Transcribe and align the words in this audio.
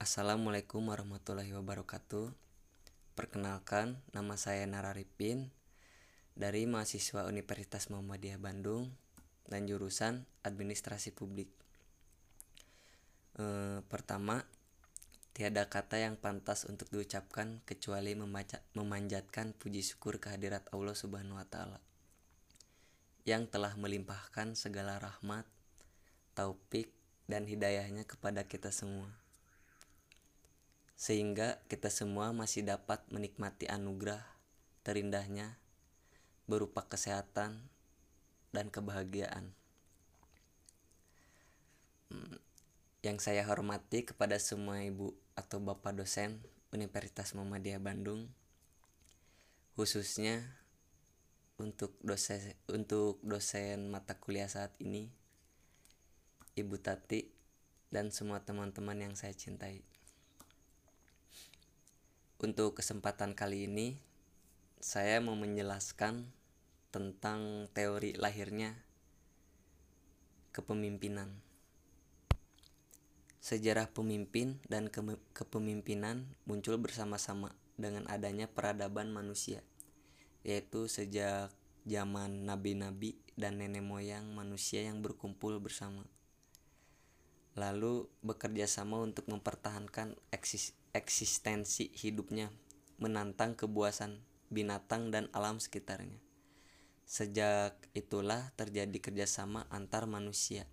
Assalamualaikum 0.00 0.88
warahmatullahi 0.88 1.52
wabarakatuh. 1.52 2.32
Perkenalkan, 3.12 4.00
nama 4.16 4.32
saya 4.40 4.64
Nararipin 4.64 5.52
dari 6.32 6.64
mahasiswa 6.64 7.28
Universitas 7.28 7.92
Muhammadiyah 7.92 8.40
Bandung 8.40 8.96
dan 9.44 9.68
jurusan 9.68 10.24
Administrasi 10.40 11.12
Publik. 11.12 11.52
E, 13.36 13.44
pertama, 13.92 14.48
tiada 15.36 15.68
kata 15.68 16.00
yang 16.00 16.16
pantas 16.16 16.64
untuk 16.64 16.88
diucapkan 16.88 17.60
kecuali 17.68 18.16
membaca, 18.16 18.64
memanjatkan 18.72 19.52
puji 19.52 19.84
syukur 19.84 20.16
kehadirat 20.16 20.64
Allah 20.72 20.96
Subhanahu 20.96 21.36
wa 21.36 21.44
taala 21.44 21.76
yang 23.28 23.44
telah 23.52 23.76
melimpahkan 23.76 24.56
segala 24.56 24.96
rahmat, 24.96 25.44
taufik, 26.32 26.88
dan 27.28 27.44
hidayahnya 27.44 28.08
kepada 28.08 28.48
kita 28.48 28.72
semua 28.72 29.12
sehingga 31.00 31.64
kita 31.72 31.88
semua 31.88 32.36
masih 32.36 32.60
dapat 32.60 33.00
menikmati 33.08 33.64
anugerah 33.64 34.20
terindahnya 34.84 35.56
berupa 36.44 36.84
kesehatan 36.84 37.56
dan 38.52 38.68
kebahagiaan. 38.68 39.56
Hmm, 42.12 42.36
yang 43.00 43.16
saya 43.16 43.48
hormati 43.48 44.04
kepada 44.04 44.36
semua 44.36 44.84
ibu 44.84 45.16
atau 45.32 45.56
bapak 45.56 45.96
dosen 45.96 46.36
Universitas 46.68 47.32
Muhammadiyah 47.32 47.80
Bandung, 47.80 48.28
khususnya 49.80 50.44
untuk 51.56 51.96
dosen 52.04 52.52
untuk 52.68 53.24
dosen 53.24 53.88
mata 53.88 54.20
kuliah 54.20 54.52
saat 54.52 54.76
ini, 54.84 55.08
Ibu 56.60 56.76
Tati 56.76 57.24
dan 57.88 58.12
semua 58.12 58.44
teman-teman 58.44 59.00
yang 59.00 59.14
saya 59.16 59.32
cintai. 59.32 59.89
Untuk 62.40 62.80
kesempatan 62.80 63.36
kali 63.36 63.68
ini, 63.68 64.00
saya 64.80 65.20
mau 65.20 65.36
menjelaskan 65.36 66.24
tentang 66.88 67.68
teori 67.76 68.16
lahirnya 68.16 68.80
kepemimpinan. 70.48 71.36
Sejarah 73.44 73.92
pemimpin 73.92 74.56
dan 74.72 74.88
ke 74.88 75.04
kepemimpinan 75.36 76.32
muncul 76.48 76.80
bersama-sama 76.80 77.52
dengan 77.76 78.08
adanya 78.08 78.48
peradaban 78.48 79.12
manusia, 79.12 79.60
yaitu 80.40 80.88
sejak 80.88 81.52
zaman 81.84 82.48
nabi-nabi 82.48 83.20
dan 83.36 83.60
nenek 83.60 83.84
moyang 83.84 84.32
manusia 84.32 84.80
yang 84.80 85.04
berkumpul 85.04 85.60
bersama. 85.60 86.08
Lalu 87.52 88.08
bekerja 88.24 88.64
sama 88.64 88.96
untuk 88.96 89.28
mempertahankan 89.28 90.16
eksis 90.32 90.79
eksistensi 90.90 91.94
hidupnya, 91.94 92.50
menantang 92.98 93.54
kebuasan 93.54 94.20
binatang 94.50 95.14
dan 95.14 95.30
alam 95.30 95.62
sekitarnya. 95.62 96.18
Sejak 97.06 97.78
itulah 97.94 98.50
terjadi 98.58 98.98
kerjasama 98.98 99.66
antar 99.70 100.10
manusia, 100.10 100.66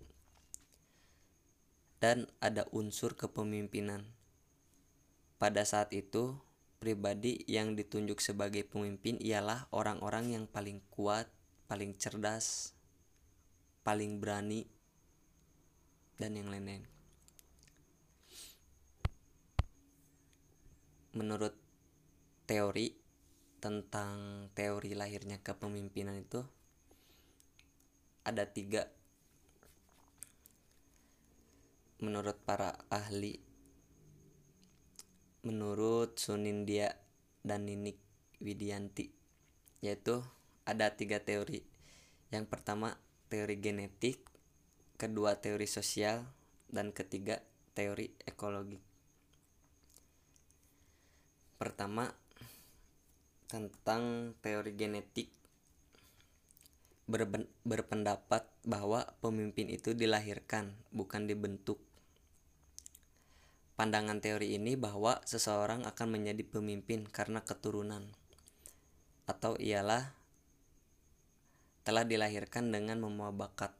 dan 2.01 2.29
ada 2.41 2.65
unsur 2.73 3.13
kepemimpinan. 3.13 4.05
Pada 5.37 5.61
saat 5.65 5.93
itu, 5.93 6.37
pribadi 6.81 7.45
yang 7.45 7.77
ditunjuk 7.77 8.21
sebagai 8.21 8.65
pemimpin 8.65 9.21
ialah 9.21 9.69
orang-orang 9.69 10.33
yang 10.33 10.45
paling 10.49 10.81
kuat, 10.89 11.29
paling 11.69 11.93
cerdas, 11.97 12.73
paling 13.85 14.17
berani, 14.17 14.65
dan 16.17 16.33
yang 16.33 16.49
lain-lain. 16.49 16.96
Menurut 21.17 21.57
teori 22.45 22.93
tentang 23.57 24.47
teori 24.53 24.93
lahirnya 24.93 25.41
kepemimpinan 25.41 26.21
itu 26.21 26.45
ada 28.21 28.45
tiga. 28.45 28.85
Menurut 31.97 32.37
para 32.45 32.77
ahli 32.93 33.41
menurut 35.41 36.21
Sunindia 36.21 36.93
dan 37.41 37.65
Ninik 37.65 37.97
Widianti 38.37 39.09
yaitu 39.81 40.21
ada 40.69 40.93
tiga 40.93 41.17
teori. 41.25 41.65
Yang 42.29 42.45
pertama 42.45 43.01
teori 43.33 43.57
genetik 43.57 44.21
kedua 45.01 45.41
teori 45.41 45.65
sosial 45.65 46.29
dan 46.69 46.93
ketiga 46.93 47.41
teori 47.73 48.13
ekologi 48.21 48.86
Pertama, 51.57 52.13
tentang 53.49 54.33
teori 54.45 54.77
genetik 54.77 55.33
berpendapat 57.63 58.43
bahwa 58.67 59.07
pemimpin 59.23 59.71
itu 59.71 59.95
dilahirkan, 59.95 60.75
bukan 60.91 61.25
dibentuk. 61.25 61.79
Pandangan 63.79 64.19
teori 64.19 64.57
ini 64.57 64.75
bahwa 64.75 65.21
seseorang 65.23 65.87
akan 65.87 66.07
menjadi 66.19 66.43
pemimpin 66.43 67.07
karena 67.07 67.39
keturunan, 67.45 68.03
atau 69.29 69.55
ialah 69.55 70.11
telah 71.87 72.03
dilahirkan 72.03 72.67
dengan 72.73 72.99
membawa 72.99 73.47
bakat. 73.47 73.71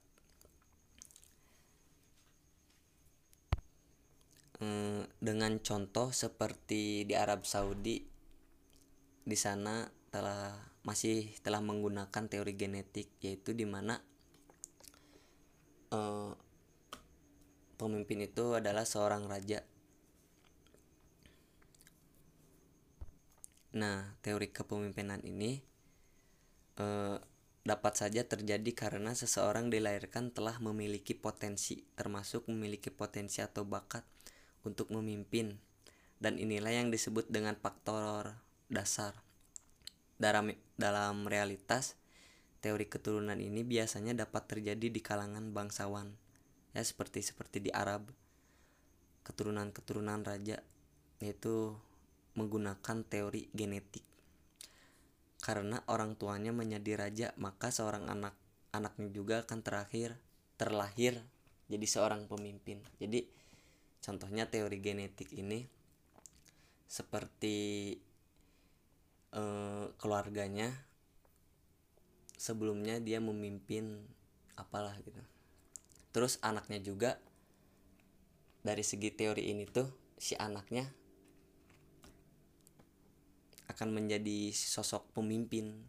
Eh, 4.64 5.04
dengan 5.28 5.60
contoh 5.60 6.16
seperti 6.16 7.04
di 7.04 7.12
Arab 7.12 7.44
Saudi 7.44 8.00
di 9.28 9.36
sana 9.36 9.84
telah 10.08 10.56
masih 10.88 11.36
telah 11.44 11.60
menggunakan 11.60 12.32
teori 12.32 12.56
genetik 12.56 13.12
yaitu 13.20 13.52
di 13.52 13.68
mana 13.68 14.00
uh, 15.92 16.32
pemimpin 17.76 18.24
itu 18.24 18.56
adalah 18.56 18.88
seorang 18.88 19.28
raja. 19.28 19.68
Nah, 23.76 24.16
teori 24.24 24.48
kepemimpinan 24.48 25.28
ini 25.28 25.60
uh, 26.80 27.20
dapat 27.68 27.94
saja 28.00 28.24
terjadi 28.24 28.72
karena 28.72 29.12
seseorang 29.12 29.68
dilahirkan 29.68 30.32
telah 30.32 30.56
memiliki 30.64 31.20
potensi, 31.20 31.84
termasuk 32.00 32.48
memiliki 32.48 32.88
potensi 32.96 33.44
atau 33.44 33.68
bakat 33.68 34.17
untuk 34.68 34.92
memimpin 34.92 35.56
dan 36.20 36.36
inilah 36.36 36.74
yang 36.74 36.92
disebut 36.92 37.32
dengan 37.32 37.56
faktor 37.56 38.36
dasar. 38.68 39.16
Dalam 40.18 40.52
dalam 40.76 41.30
realitas, 41.30 41.96
teori 42.60 42.90
keturunan 42.90 43.38
ini 43.38 43.64
biasanya 43.64 44.18
dapat 44.18 44.50
terjadi 44.50 44.88
di 44.92 45.02
kalangan 45.02 45.54
bangsawan. 45.54 46.12
Ya 46.76 46.84
seperti 46.84 47.24
seperti 47.24 47.64
di 47.64 47.72
Arab. 47.72 48.12
Keturunan-keturunan 49.24 50.26
raja 50.26 50.60
yaitu 51.22 51.74
menggunakan 52.38 52.98
teori 53.08 53.50
genetik. 53.54 54.06
Karena 55.42 55.82
orang 55.90 56.18
tuanya 56.18 56.54
menjadi 56.54 56.98
raja, 56.98 57.28
maka 57.38 57.70
seorang 57.70 58.10
anak 58.10 58.34
anaknya 58.74 59.10
juga 59.10 59.42
akan 59.46 59.60
terakhir 59.66 60.18
terlahir 60.58 61.22
jadi 61.70 61.86
seorang 61.86 62.26
pemimpin. 62.26 62.82
Jadi 62.98 63.28
contohnya 64.02 64.48
teori 64.48 64.78
genetik 64.80 65.32
ini 65.36 65.68
seperti 66.88 67.94
eh, 69.36 69.86
keluarganya 70.00 70.72
sebelumnya 72.38 73.02
dia 73.02 73.18
memimpin 73.20 74.08
apalah 74.56 74.96
gitu. 75.04 75.20
Terus 76.14 76.40
anaknya 76.42 76.80
juga 76.82 77.20
dari 78.62 78.82
segi 78.82 79.10
teori 79.14 79.52
ini 79.52 79.66
tuh 79.68 79.90
si 80.18 80.34
anaknya 80.34 80.86
akan 83.68 83.94
menjadi 83.94 84.50
sosok 84.56 85.14
pemimpin 85.14 85.86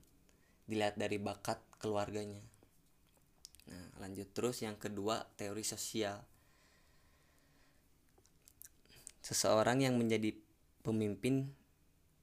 dilihat 0.69 1.00
dari 1.00 1.17
bakat 1.17 1.56
keluarganya. 1.81 2.43
Nah 3.73 3.87
lanjut. 4.03 4.29
Terus 4.37 4.61
yang 4.61 4.77
kedua 4.77 5.25
teori 5.38 5.65
sosial 5.65 6.21
Seseorang 9.29 9.85
yang 9.85 10.01
menjadi 10.01 10.33
pemimpin 10.81 11.53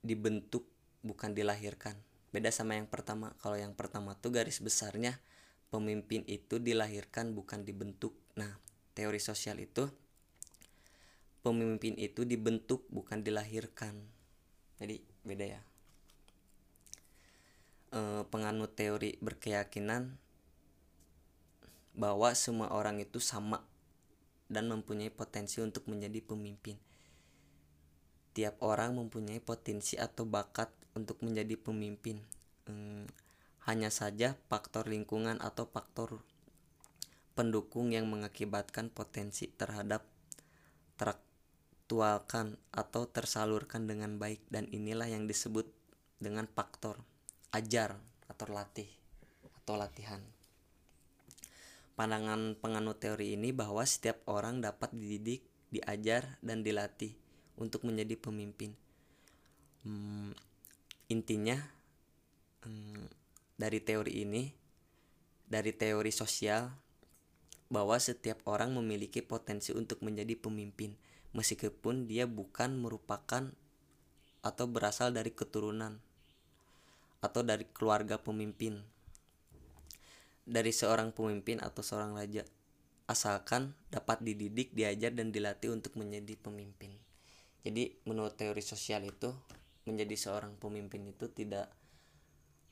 dibentuk 0.01 0.65
bukan 1.05 1.37
dilahirkan. 1.37 1.93
Beda 2.33 2.49
sama 2.49 2.81
yang 2.81 2.89
pertama. 2.89 3.37
Kalau 3.45 3.53
yang 3.61 3.77
pertama 3.77 4.17
tuh 4.17 4.33
garis 4.33 4.57
besarnya 4.57 5.21
pemimpin 5.69 6.25
itu 6.25 6.57
dilahirkan 6.57 7.37
bukan 7.37 7.61
dibentuk. 7.61 8.17
Nah, 8.33 8.57
teori 8.97 9.21
sosial 9.21 9.61
itu 9.61 9.85
pemimpin 11.45 11.93
itu 12.01 12.25
dibentuk 12.25 12.89
bukan 12.89 13.21
dilahirkan. 13.21 13.93
Jadi 14.81 14.97
beda 15.21 15.45
ya. 15.45 15.61
E, 17.93 18.25
penganut 18.33 18.73
teori 18.73 19.13
berkeyakinan 19.21 20.09
bahwa 21.93 22.33
semua 22.33 22.73
orang 22.73 22.97
itu 22.97 23.21
sama 23.21 23.61
dan 24.49 24.73
mempunyai 24.73 25.13
potensi 25.13 25.61
untuk 25.61 25.85
menjadi 25.85 26.17
pemimpin 26.25 26.81
Tiap 28.35 28.59
orang 28.59 28.99
mempunyai 28.99 29.39
potensi 29.39 29.95
atau 29.95 30.27
bakat 30.27 30.67
untuk 30.91 31.23
menjadi 31.23 31.55
pemimpin. 31.55 32.19
Hmm, 32.67 33.07
hanya 33.63 33.87
saja 33.87 34.35
faktor 34.51 34.91
lingkungan 34.91 35.39
atau 35.39 35.71
faktor 35.71 36.19
pendukung 37.31 37.95
yang 37.95 38.11
mengakibatkan 38.11 38.91
potensi 38.91 39.47
terhadap 39.47 40.03
teraktualkan 40.99 42.59
atau 42.75 43.07
tersalurkan 43.07 43.87
dengan 43.87 44.19
baik 44.19 44.43
dan 44.51 44.67
inilah 44.67 45.07
yang 45.07 45.31
disebut 45.31 45.71
dengan 46.19 46.43
faktor 46.51 46.99
ajar 47.55 47.95
atau 48.27 48.51
latih 48.51 48.91
atau 49.63 49.79
latihan. 49.79 50.19
Pandangan 51.95 52.59
penganut 52.59 52.99
teori 52.99 53.39
ini 53.39 53.55
bahwa 53.55 53.87
setiap 53.87 54.19
orang 54.27 54.59
dapat 54.59 54.91
dididik, 54.91 55.47
diajar, 55.71 56.35
dan 56.43 56.59
dilatih 56.59 57.15
untuk 57.55 57.87
menjadi 57.87 58.15
pemimpin. 58.19 58.75
Hmm, 59.85 60.33
intinya 61.11 61.59
hmm, 62.65 63.05
dari 63.55 63.79
teori 63.79 64.23
ini, 64.25 64.43
dari 65.45 65.71
teori 65.71 66.09
sosial, 66.09 66.71
bahwa 67.69 67.97
setiap 67.97 68.45
orang 68.45 68.73
memiliki 68.73 69.25
potensi 69.25 69.73
untuk 69.73 70.01
menjadi 70.05 70.37
pemimpin, 70.37 70.93
meskipun 71.33 72.07
dia 72.07 72.29
bukan 72.29 72.77
merupakan 72.77 73.51
atau 74.45 74.65
berasal 74.69 75.09
dari 75.09 75.33
keturunan 75.33 75.97
atau 77.19 77.41
dari 77.41 77.65
keluarga 77.73 78.21
pemimpin 78.21 78.85
dari 80.45 80.69
seorang 80.69 81.09
pemimpin 81.09 81.57
atau 81.57 81.81
seorang 81.81 82.13
raja 82.13 82.45
asalkan 83.09 83.73
dapat 83.89 84.21
dididik, 84.21 84.73
diajar 84.73 85.13
dan 85.13 85.33
dilatih 85.33 85.73
untuk 85.73 85.97
menjadi 85.97 86.37
pemimpin. 86.37 86.93
Jadi 87.65 88.05
menurut 88.05 88.37
teori 88.37 88.61
sosial 88.61 89.01
itu 89.09 89.33
menjadi 89.89 90.13
seorang 90.13 90.53
pemimpin 90.61 91.01
itu 91.09 91.25
tidak 91.33 91.73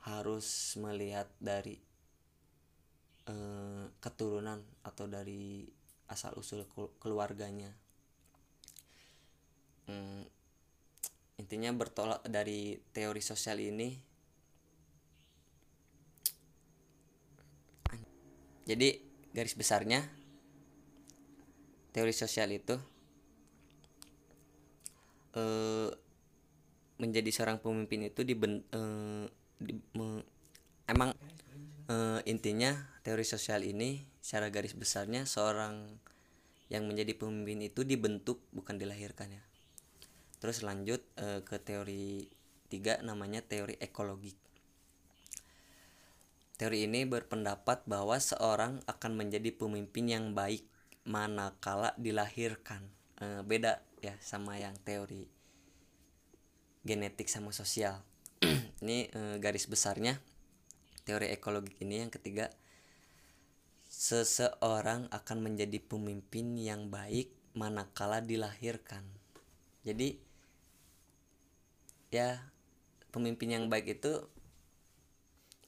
harus 0.05 0.77
melihat 0.77 1.25
dari 1.41 1.73
eh, 3.25 3.85
keturunan 3.97 4.61
atau 4.85 5.09
dari 5.09 5.65
asal 6.13 6.37
usul 6.37 6.69
keluarganya. 7.01 7.73
Hmm, 9.89 10.21
intinya 11.41 11.73
bertolak 11.73 12.21
dari 12.29 12.77
teori 12.93 13.19
sosial 13.19 13.59
ini 13.59 14.13
jadi 18.63 18.95
garis 19.35 19.59
besarnya 19.59 20.07
teori 21.91 22.15
sosial 22.15 22.47
itu 22.55 22.79
eh, 25.33 25.89
menjadi 27.01 27.29
seorang 27.33 27.59
pemimpin 27.59 28.07
itu 28.07 28.21
di, 28.23 28.35
eh, 28.37 29.25
di 29.59 29.73
me, 29.97 30.23
emang 30.87 31.11
eh, 31.89 32.19
intinya 32.29 32.73
teori 33.01 33.25
sosial 33.27 33.65
ini 33.67 34.05
secara 34.23 34.47
garis 34.53 34.77
besarnya 34.77 35.27
seorang 35.27 35.99
yang 36.71 36.87
menjadi 36.87 37.13
pemimpin 37.19 37.59
itu 37.61 37.83
dibentuk 37.83 38.39
bukan 38.55 38.79
dilahirkan 38.79 39.35
ya 39.35 39.43
terus 40.39 40.59
lanjut 40.63 40.99
ke 41.47 41.55
teori 41.59 42.27
tiga 42.67 42.99
namanya 42.99 43.39
teori 43.39 43.79
ekologi 43.79 44.35
Teori 46.53 46.85
ini 46.85 47.03
berpendapat 47.03 47.83
bahwa 47.89 48.15
seorang 48.21 48.79
akan 48.85 49.11
menjadi 49.17 49.49
pemimpin 49.51 50.05
yang 50.05 50.25
baik 50.37 50.63
manakala 51.03 51.91
dilahirkan. 51.99 52.87
E, 53.19 53.45
beda 53.45 53.81
ya 54.01 54.15
sama 54.21 54.57
yang 54.57 54.73
teori 54.81 55.29
genetik 56.85 57.29
sama 57.29 57.53
sosial. 57.53 58.01
ini 58.83 59.09
e, 59.11 59.37
garis 59.37 59.69
besarnya 59.69 60.17
teori 61.03 61.31
ekologi 61.35 61.75
ini 61.83 61.99
yang 62.03 62.11
ketiga 62.11 62.47
seseorang 63.91 65.11
akan 65.13 65.37
menjadi 65.45 65.77
pemimpin 65.77 66.57
yang 66.57 66.89
baik 66.89 67.29
manakala 67.53 68.23
dilahirkan. 68.25 69.05
Jadi 69.85 70.17
ya 72.09 72.41
pemimpin 73.13 73.53
yang 73.53 73.65
baik 73.69 74.01
itu 74.01 74.25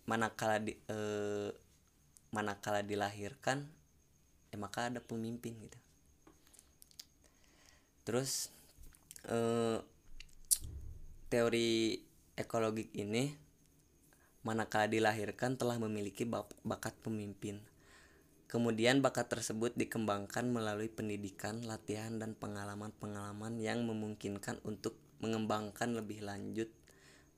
manakala 0.09 0.61
di 0.61 0.77
eh, 0.89 1.49
manakala 2.29 2.85
dilahirkan 2.85 3.65
ya 4.53 4.57
maka 4.61 4.93
ada 4.93 5.01
pemimpin 5.01 5.57
gitu 5.57 5.79
terus 8.05 8.53
eh, 9.27 9.81
teori 11.27 11.99
ekologi 12.37 12.87
ini 12.95 13.33
manakala 14.45 14.85
dilahirkan 14.85 15.57
telah 15.57 15.81
memiliki 15.81 16.23
bakat 16.61 16.93
pemimpin. 17.01 17.59
Kemudian 18.45 19.01
bakat 19.01 19.33
tersebut 19.33 19.73
dikembangkan 19.73 20.53
melalui 20.53 20.85
pendidikan, 20.85 21.65
latihan, 21.65 22.21
dan 22.21 22.37
pengalaman-pengalaman 22.37 23.57
yang 23.57 23.81
memungkinkan 23.89 24.61
untuk 24.61 24.95
mengembangkan 25.17 25.97
lebih 25.97 26.21
lanjut 26.21 26.69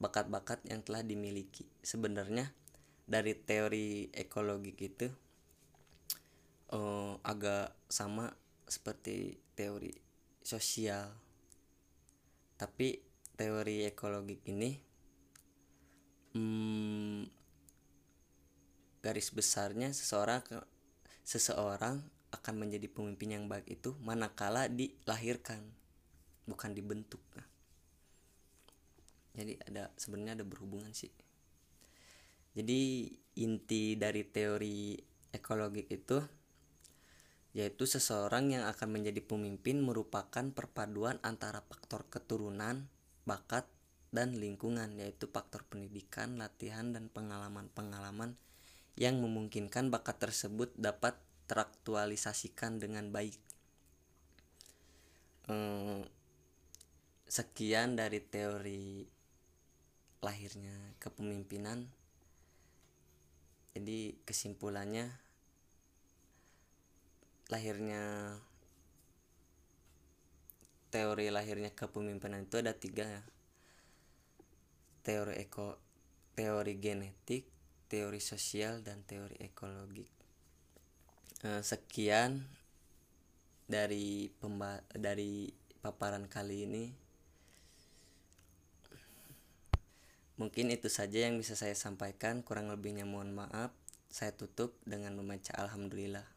bakat-bakat 0.04 0.60
yang 0.68 0.84
telah 0.84 1.02
dimiliki. 1.02 1.64
Sebenarnya 1.80 2.52
dari 3.08 3.34
teori 3.40 4.12
ekologi 4.12 4.75
gitu 4.75 5.08
uh, 6.75 7.16
agak 7.24 7.72
sama 7.88 8.36
seperti 8.68 9.40
teori 9.56 10.06
sosial. 10.48 11.12
Tapi 12.56 13.04
teori 13.36 13.84
ekologi 13.84 14.40
ini 14.48 14.72
hmm, 16.32 17.20
garis 19.04 19.30
besarnya 19.36 19.92
seseorang 19.92 20.42
seseorang 21.28 22.00
akan 22.32 22.56
menjadi 22.56 22.88
pemimpin 22.88 23.36
yang 23.36 23.46
baik 23.52 23.68
itu 23.68 23.92
manakala 24.00 24.72
dilahirkan 24.72 25.60
bukan 26.48 26.72
dibentuk. 26.72 27.20
Jadi 29.36 29.54
ada 29.70 29.92
sebenarnya 30.00 30.42
ada 30.42 30.46
berhubungan 30.48 30.96
sih. 30.96 31.12
Jadi 32.58 33.06
inti 33.38 33.94
dari 33.94 34.26
teori 34.26 34.98
ekologi 35.30 35.86
itu 35.94 36.18
yaitu 37.57 37.89
seseorang 37.89 38.54
yang 38.54 38.69
akan 38.69 38.94
menjadi 38.94 39.25
pemimpin 39.25 39.81
merupakan 39.81 40.45
perpaduan 40.54 41.18
antara 41.25 41.65
faktor 41.65 42.06
keturunan, 42.06 42.85
bakat, 43.26 43.66
dan 44.14 44.37
lingkungan 44.37 44.94
yaitu 45.02 45.26
faktor 45.26 45.66
pendidikan, 45.66 46.37
latihan, 46.37 46.94
dan 46.94 47.09
pengalaman-pengalaman 47.09 48.37
yang 48.94 49.18
memungkinkan 49.18 49.90
bakat 49.90 50.21
tersebut 50.21 50.69
dapat 50.78 51.18
teraktualisasikan 51.49 52.78
dengan 52.78 53.09
baik. 53.09 53.42
Eh, 55.49 56.06
sekian 57.26 57.97
dari 57.97 58.21
teori 58.21 59.04
lahirnya 60.21 60.94
kepemimpinan 61.02 61.90
jadi 63.78 64.18
kesimpulannya 64.26 65.14
lahirnya 67.47 68.35
teori 70.92 71.31
lahirnya 71.31 71.71
kepemimpinan 71.71 72.47
itu 72.47 72.59
ada 72.59 72.75
tiga 72.75 73.07
ya 73.07 73.23
teori 75.04 75.39
eko 75.44 75.80
teori 76.35 76.75
genetik 76.80 77.47
teori 77.87 78.19
sosial 78.19 78.83
dan 78.83 79.04
teori 79.07 79.39
ekologi 79.39 80.07
eh, 81.47 81.63
sekian 81.63 82.44
dari 83.68 84.31
pemba 84.31 84.83
dari 84.95 85.51
paparan 85.80 86.27
kali 86.27 86.68
ini 86.68 86.85
Mungkin 90.37 90.69
itu 90.69 90.85
saja 90.85 91.25
yang 91.25 91.42
bisa 91.42 91.57
saya 91.57 91.73
sampaikan, 91.73 92.45
kurang 92.45 92.69
lebihnya 92.69 93.09
mohon 93.09 93.33
maaf. 93.33 93.73
Saya 94.06 94.37
tutup 94.37 94.77
dengan 94.85 95.18
membaca 95.18 95.49
Alhamdulillah. 95.57 96.37